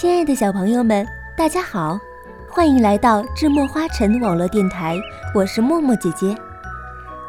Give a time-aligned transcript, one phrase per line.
[0.00, 1.06] 亲爱的小朋友们，
[1.36, 2.00] 大家好，
[2.48, 4.98] 欢迎来到智墨花城网络电台，
[5.34, 6.34] 我是默默姐姐。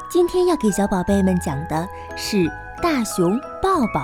[0.09, 2.37] 今天要给小宝贝们讲的是
[2.81, 3.99] 《大熊抱抱》。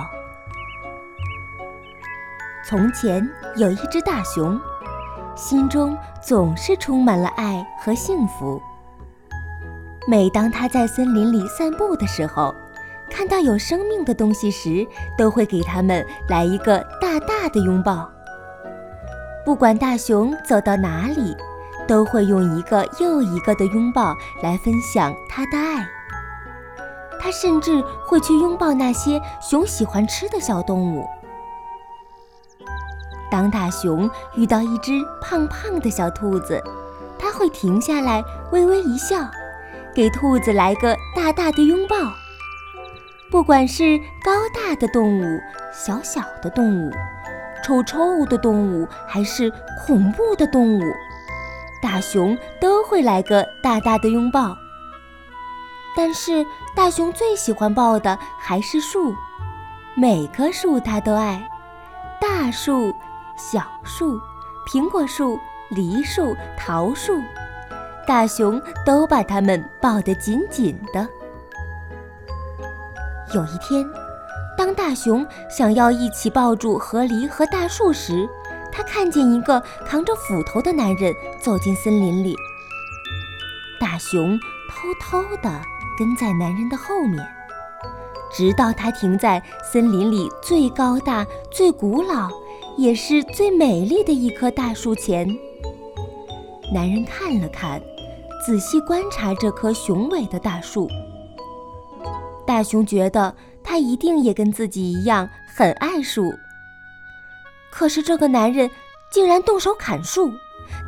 [2.62, 3.26] 从前
[3.56, 4.60] 有一只大熊，
[5.34, 8.60] 心中总是充满了爱和幸福。
[10.06, 12.54] 每当它在森林里散步的时候，
[13.10, 18.06] 看到有生命的东西时，都会给它们来一个大大的拥抱。
[19.48, 21.34] 不管大熊走到哪里，
[21.86, 25.88] 都会用一个又一个的拥抱来分享他的爱。
[27.18, 31.08] 他甚至会去拥抱那些熊喜欢吃的小动物。
[33.30, 36.62] 当大熊遇到一只胖胖的小兔子，
[37.18, 39.16] 他会停下来微微一笑，
[39.94, 41.96] 给兔子来个大大的拥抱。
[43.30, 45.40] 不管是高大的动物，
[45.72, 46.92] 小小的动物。
[47.68, 49.52] 臭臭的动物还是
[49.84, 50.82] 恐怖的动物，
[51.82, 54.56] 大熊都会来个大大的拥抱。
[55.94, 59.14] 但是大熊最喜欢抱的还是树，
[59.94, 61.46] 每棵树它都爱，
[62.18, 62.94] 大树、
[63.36, 64.18] 小树、
[64.66, 67.20] 苹果树、梨树、桃树，
[68.06, 71.06] 大熊都把它们抱得紧紧的。
[73.34, 74.07] 有一天。
[74.58, 78.28] 当大熊想要一起抱住河狸和大树时，
[78.72, 82.34] 他看见一个扛着斧头的男人走进森林里。
[83.78, 84.36] 大熊
[84.68, 85.62] 偷偷地
[85.96, 87.24] 跟在男人的后面，
[88.32, 92.28] 直到他停在森林里最高大、最古老，
[92.76, 95.24] 也是最美丽的一棵大树前。
[96.74, 97.80] 男人看了看，
[98.44, 100.88] 仔细观察这棵雄伟的大树。
[102.44, 103.32] 大熊觉得。
[103.68, 106.32] 他一定也跟自己一样很爱树。
[107.70, 108.70] 可是这个男人
[109.10, 110.32] 竟然动手砍树，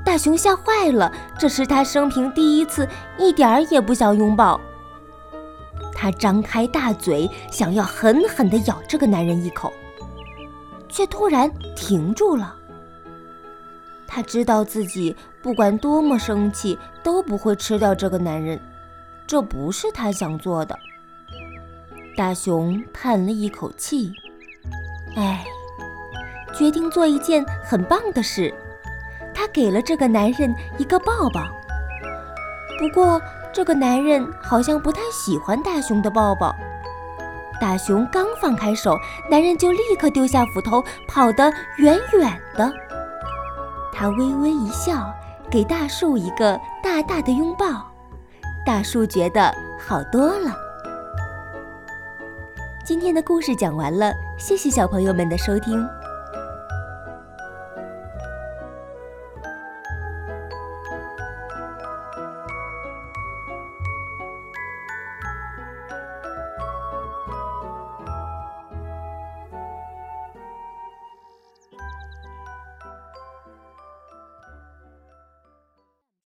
[0.02, 1.12] 大熊吓坏了。
[1.38, 2.88] 这是他生平第一次，
[3.18, 4.58] 一点儿也不想拥抱。
[5.94, 9.70] 他张开大嘴，想要狠狠地咬这个男人一口，
[10.88, 12.56] 却突然停住了。
[14.06, 18.58] 他知道自己不管多么生气，都不会吃掉这个男人，
[19.26, 20.78] 这不是他想做的。
[22.16, 24.12] 大熊叹了一口气，
[25.16, 25.44] 哎，
[26.54, 28.52] 决定做一件很棒的事。
[29.34, 31.40] 他给了这个男人一个抱抱。
[32.78, 33.20] 不过，
[33.52, 36.54] 这个男人好像不太喜欢大熊的抱抱。
[37.60, 38.96] 大熊刚放开手，
[39.30, 42.70] 男人就立刻丢下斧头，跑得远远的。
[43.92, 45.12] 他微微一笑，
[45.50, 47.86] 给大树一个大大的拥抱。
[48.66, 50.54] 大树觉得好多了。
[52.90, 55.80] 今天的故事讲完了，谢谢小朋友们的收听。